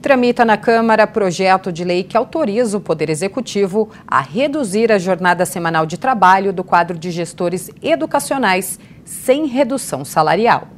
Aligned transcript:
Tramita 0.00 0.46
na 0.46 0.56
Câmara 0.56 1.06
projeto 1.06 1.70
de 1.70 1.84
lei 1.84 2.02
que 2.02 2.16
autoriza 2.16 2.78
o 2.78 2.80
Poder 2.80 3.10
Executivo 3.10 3.90
a 4.06 4.22
reduzir 4.22 4.90
a 4.90 4.98
jornada 4.98 5.44
semanal 5.44 5.84
de 5.84 5.98
trabalho 5.98 6.54
do 6.54 6.64
quadro 6.64 6.98
de 6.98 7.10
gestores 7.10 7.70
educacionais 7.82 8.80
sem 9.04 9.44
redução 9.44 10.02
salarial. 10.02 10.68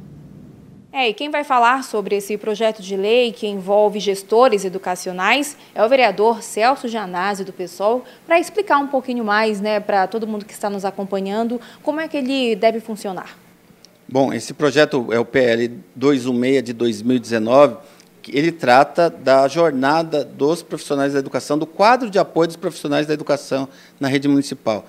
É, 0.91 1.07
e 1.07 1.13
quem 1.13 1.31
vai 1.31 1.45
falar 1.45 1.85
sobre 1.85 2.17
esse 2.17 2.37
projeto 2.37 2.81
de 2.81 2.97
lei 2.97 3.31
que 3.31 3.47
envolve 3.47 3.97
gestores 3.97 4.65
educacionais 4.65 5.55
é 5.73 5.83
o 5.83 5.87
vereador 5.87 6.43
Celso 6.43 6.89
Janazzi, 6.89 7.45
do 7.45 7.53
PSOL, 7.53 8.03
para 8.27 8.37
explicar 8.39 8.77
um 8.77 8.87
pouquinho 8.87 9.23
mais, 9.23 9.61
né, 9.61 9.79
para 9.79 10.05
todo 10.05 10.27
mundo 10.27 10.43
que 10.43 10.53
está 10.53 10.69
nos 10.69 10.83
acompanhando, 10.83 11.61
como 11.81 12.01
é 12.01 12.09
que 12.09 12.17
ele 12.17 12.57
deve 12.57 12.81
funcionar. 12.81 13.37
Bom, 14.07 14.33
esse 14.33 14.53
projeto 14.53 15.07
é 15.11 15.17
o 15.17 15.25
PL 15.25 15.69
216 15.95 16.61
de 16.61 16.73
2019 16.73 17.77
ele 18.31 18.51
trata 18.51 19.09
da 19.09 19.47
jornada 19.47 20.23
dos 20.23 20.61
profissionais 20.61 21.13
da 21.13 21.19
educação, 21.19 21.57
do 21.57 21.65
quadro 21.65 22.09
de 22.09 22.19
apoio 22.19 22.47
dos 22.47 22.55
profissionais 22.55 23.07
da 23.07 23.13
educação 23.13 23.67
na 23.99 24.07
rede 24.07 24.27
municipal. 24.27 24.85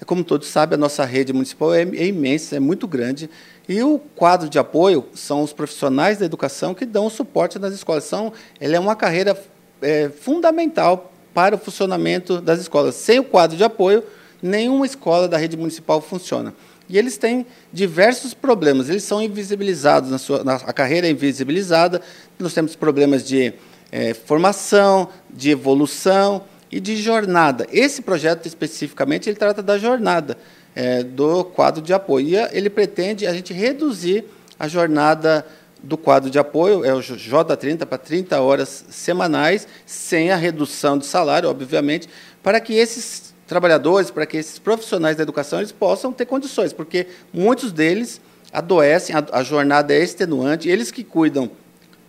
É 0.00 0.04
como 0.04 0.24
todos 0.24 0.48
sabem, 0.48 0.74
a 0.74 0.78
nossa 0.78 1.04
rede 1.04 1.32
municipal 1.32 1.72
é, 1.72 1.82
é 1.82 2.06
imensa, 2.06 2.56
é 2.56 2.60
muito 2.60 2.86
grande, 2.86 3.30
e 3.68 3.82
o 3.82 3.98
quadro 3.98 4.48
de 4.48 4.58
apoio 4.58 5.06
são 5.14 5.42
os 5.42 5.52
profissionais 5.52 6.18
da 6.18 6.26
educação 6.26 6.74
que 6.74 6.84
dão 6.84 7.08
suporte 7.08 7.58
nas 7.58 7.72
escolas. 7.72 8.04
São, 8.04 8.32
ela 8.60 8.76
é 8.76 8.80
uma 8.80 8.96
carreira 8.96 9.40
é, 9.80 10.08
fundamental 10.08 11.12
para 11.32 11.54
o 11.56 11.58
funcionamento 11.58 12.40
das 12.40 12.60
escolas. 12.60 12.94
Sem 12.94 13.18
o 13.18 13.24
quadro 13.24 13.56
de 13.56 13.64
apoio, 13.64 14.04
nenhuma 14.42 14.84
escola 14.84 15.26
da 15.26 15.36
rede 15.36 15.56
municipal 15.56 16.00
funciona. 16.00 16.52
E 16.88 16.98
eles 16.98 17.16
têm 17.16 17.46
diversos 17.72 18.34
problemas, 18.34 18.88
eles 18.88 19.04
são 19.04 19.22
invisibilizados, 19.22 20.10
na 20.10 20.18
sua, 20.18 20.44
na, 20.44 20.56
a 20.56 20.72
carreira 20.72 21.06
é 21.06 21.10
invisibilizada, 21.10 22.00
nós 22.38 22.52
temos 22.52 22.76
problemas 22.76 23.24
de 23.26 23.54
é, 23.90 24.12
formação, 24.12 25.08
de 25.30 25.50
evolução 25.50 26.44
e 26.70 26.80
de 26.80 26.96
jornada. 26.96 27.66
Esse 27.72 28.02
projeto, 28.02 28.46
especificamente, 28.46 29.28
ele 29.28 29.36
trata 29.36 29.62
da 29.62 29.78
jornada 29.78 30.36
é, 30.74 31.02
do 31.02 31.44
quadro 31.44 31.80
de 31.80 31.92
apoio. 31.92 32.28
E 32.28 32.36
ele 32.56 32.68
pretende 32.68 33.26
a 33.26 33.32
gente 33.32 33.52
reduzir 33.52 34.24
a 34.58 34.66
jornada 34.68 35.46
do 35.82 35.98
quadro 35.98 36.30
de 36.30 36.38
apoio, 36.38 36.82
é 36.84 36.94
o 36.94 37.00
J30, 37.00 37.84
para 37.84 37.98
30 37.98 38.40
horas 38.40 38.86
semanais, 38.88 39.68
sem 39.84 40.30
a 40.30 40.36
redução 40.36 40.96
de 40.96 41.04
salário, 41.04 41.48
obviamente, 41.48 42.08
para 42.42 42.58
que 42.58 42.72
esses 42.72 43.33
trabalhadores, 43.46 44.10
para 44.10 44.26
que 44.26 44.36
esses 44.36 44.58
profissionais 44.58 45.16
da 45.16 45.22
educação 45.22 45.58
eles 45.58 45.72
possam 45.72 46.12
ter 46.12 46.26
condições, 46.26 46.72
porque 46.72 47.06
muitos 47.32 47.72
deles 47.72 48.20
adoecem, 48.52 49.14
a, 49.14 49.24
a 49.32 49.42
jornada 49.42 49.94
é 49.94 50.02
extenuante, 50.02 50.68
eles 50.68 50.90
que 50.90 51.04
cuidam 51.04 51.50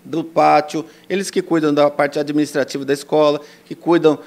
do 0.04 0.24
pátio, 0.24 0.86
eles 1.10 1.32
que 1.32 1.42
cuidam 1.42 1.74
da 1.74 1.90
parte 1.90 2.20
administrativa 2.20 2.86
da 2.86 2.94
escola, 2.94 3.42
que 3.66 3.74
cuidam, 3.74 4.20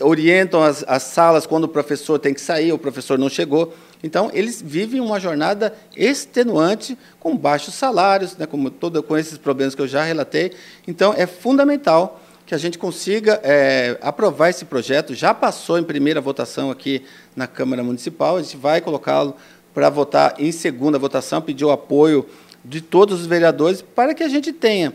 orientam 0.00 0.62
as, 0.62 0.84
as 0.86 1.02
salas 1.02 1.46
quando 1.46 1.64
o 1.64 1.68
professor 1.68 2.18
tem 2.18 2.32
que 2.32 2.40
sair, 2.40 2.72
o 2.72 2.78
professor 2.78 3.18
não 3.18 3.28
chegou. 3.28 3.74
Então, 4.02 4.30
eles 4.32 4.62
vivem 4.62 5.00
uma 5.00 5.18
jornada 5.18 5.74
extenuante, 5.96 6.96
com 7.18 7.36
baixos 7.36 7.74
salários, 7.74 8.36
né, 8.36 8.46
como 8.46 8.70
todo, 8.70 9.02
com 9.02 9.16
esses 9.16 9.38
problemas 9.38 9.74
que 9.74 9.82
eu 9.82 9.88
já 9.88 10.04
relatei. 10.04 10.52
Então, 10.86 11.14
é 11.16 11.26
fundamental 11.26 12.20
que 12.46 12.54
a 12.54 12.58
gente 12.58 12.78
consiga 12.78 13.40
é, 13.42 13.98
aprovar 14.02 14.50
esse 14.50 14.64
projeto. 14.64 15.14
Já 15.14 15.32
passou 15.32 15.78
em 15.78 15.84
primeira 15.84 16.20
votação 16.20 16.70
aqui 16.70 17.04
na 17.34 17.46
Câmara 17.46 17.82
Municipal, 17.82 18.36
a 18.36 18.42
gente 18.42 18.56
vai 18.56 18.80
colocá-lo 18.80 19.34
para 19.72 19.90
votar 19.90 20.34
em 20.38 20.52
segunda 20.52 20.98
votação, 20.98 21.40
pedir 21.40 21.64
o 21.64 21.70
apoio 21.70 22.26
de 22.64 22.80
todos 22.80 23.20
os 23.20 23.26
vereadores 23.26 23.82
para 23.82 24.14
que 24.14 24.22
a 24.22 24.28
gente 24.28 24.52
tenha 24.52 24.92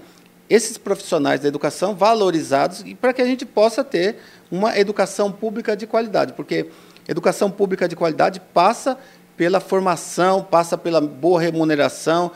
esses 0.50 0.78
profissionais 0.78 1.42
da 1.42 1.48
educação 1.48 1.94
valorizados 1.94 2.82
e 2.86 2.96
para 2.96 3.14
que 3.14 3.22
a 3.22 3.26
gente 3.26 3.46
possa 3.46 3.84
ter 3.84 4.18
uma 4.50 4.78
educação 4.80 5.32
pública 5.32 5.76
de 5.78 5.86
qualidade, 5.86 6.34
porque 6.34 6.68
educação 7.08 7.52
pública 7.52 7.88
de 7.88 7.96
qualidade 7.96 8.40
passa 8.54 8.98
pela 9.38 9.60
formação, 9.60 10.44
passa 10.44 10.78
pela 10.78 11.00
boa 11.00 11.40
remuneração, 11.40 12.32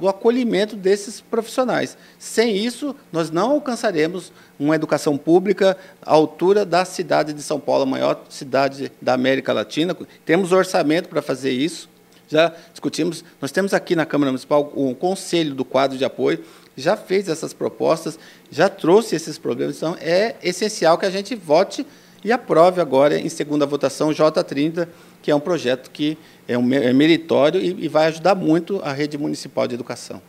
o 0.00 0.08
acolhimento 0.08 0.76
desses 0.76 1.20
profissionais. 1.20 1.96
Sem 2.18 2.56
isso, 2.56 2.94
nós 3.10 3.30
não 3.30 3.52
alcançaremos 3.52 4.30
uma 4.58 4.74
educação 4.74 5.16
pública 5.16 5.76
à 6.02 6.12
altura 6.12 6.66
da 6.66 6.84
cidade 6.84 7.32
de 7.32 7.42
São 7.42 7.58
Paulo, 7.58 7.84
a 7.84 7.86
maior 7.86 8.22
cidade 8.28 8.92
da 9.00 9.14
América 9.14 9.52
Latina. 9.52 9.96
Temos 10.26 10.52
orçamento 10.52 11.08
para 11.08 11.22
fazer 11.22 11.52
isso. 11.52 11.88
Já 12.28 12.52
discutimos, 12.70 13.24
nós 13.40 13.50
temos 13.50 13.74
aqui 13.74 13.96
na 13.96 14.06
Câmara 14.06 14.30
Municipal 14.30 14.72
um 14.76 14.94
conselho 14.94 15.54
do 15.54 15.64
quadro 15.64 15.98
de 15.98 16.04
apoio, 16.04 16.42
já 16.76 16.96
fez 16.96 17.28
essas 17.28 17.52
propostas, 17.52 18.18
já 18.50 18.68
trouxe 18.68 19.14
esses 19.14 19.36
problemas. 19.38 19.76
Então, 19.76 19.96
é 20.00 20.36
essencial 20.42 20.96
que 20.96 21.04
a 21.04 21.10
gente 21.10 21.34
vote 21.34 21.86
e 22.24 22.32
aprove 22.32 22.80
agora, 22.80 23.18
em 23.18 23.28
segunda 23.28 23.66
votação, 23.66 24.08
o 24.08 24.12
J30, 24.12 24.88
que 25.20 25.30
é 25.30 25.34
um 25.34 25.40
projeto 25.40 25.90
que 25.90 26.16
é, 26.46 26.56
um, 26.56 26.72
é 26.72 26.92
meritório 26.92 27.60
e, 27.60 27.84
e 27.84 27.88
vai 27.88 28.06
ajudar 28.06 28.34
muito 28.34 28.80
a 28.82 28.92
rede 28.92 29.18
municipal 29.18 29.66
de 29.66 29.74
educação. 29.74 30.22